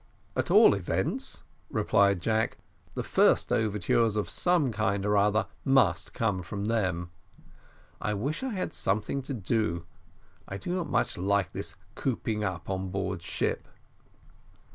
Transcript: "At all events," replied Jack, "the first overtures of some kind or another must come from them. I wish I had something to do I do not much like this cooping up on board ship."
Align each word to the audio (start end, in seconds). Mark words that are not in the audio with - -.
"At 0.35 0.49
all 0.49 0.73
events," 0.73 1.43
replied 1.69 2.21
Jack, 2.23 2.57
"the 2.95 3.03
first 3.03 3.53
overtures 3.53 4.15
of 4.15 4.31
some 4.31 4.71
kind 4.71 5.05
or 5.05 5.15
another 5.15 5.45
must 5.63 6.11
come 6.15 6.41
from 6.41 6.65
them. 6.65 7.11
I 8.01 8.15
wish 8.15 8.41
I 8.41 8.49
had 8.49 8.73
something 8.73 9.21
to 9.21 9.35
do 9.35 9.85
I 10.47 10.57
do 10.57 10.73
not 10.73 10.89
much 10.89 11.19
like 11.19 11.51
this 11.51 11.75
cooping 11.93 12.43
up 12.43 12.67
on 12.67 12.89
board 12.89 13.21
ship." 13.21 13.67